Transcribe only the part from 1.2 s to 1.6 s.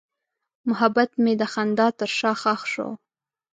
مې د